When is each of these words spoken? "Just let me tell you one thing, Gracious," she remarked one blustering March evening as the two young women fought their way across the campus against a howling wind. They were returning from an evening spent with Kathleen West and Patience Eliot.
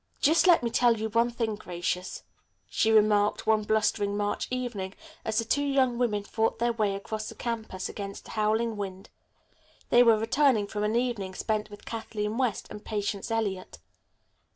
"Just 0.19 0.47
let 0.47 0.63
me 0.63 0.71
tell 0.71 0.97
you 0.97 1.09
one 1.09 1.29
thing, 1.29 1.53
Gracious," 1.53 2.23
she 2.67 2.91
remarked 2.91 3.45
one 3.45 3.61
blustering 3.61 4.17
March 4.17 4.47
evening 4.49 4.95
as 5.23 5.37
the 5.37 5.45
two 5.45 5.63
young 5.63 5.99
women 5.99 6.23
fought 6.23 6.57
their 6.57 6.73
way 6.73 6.95
across 6.95 7.29
the 7.29 7.35
campus 7.35 7.87
against 7.87 8.29
a 8.29 8.31
howling 8.31 8.77
wind. 8.77 9.11
They 9.89 10.01
were 10.01 10.17
returning 10.17 10.65
from 10.65 10.83
an 10.83 10.95
evening 10.95 11.35
spent 11.35 11.69
with 11.69 11.85
Kathleen 11.85 12.39
West 12.39 12.65
and 12.71 12.83
Patience 12.83 13.29
Eliot. 13.29 13.77